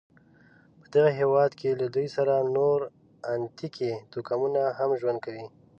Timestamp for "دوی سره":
1.95-2.33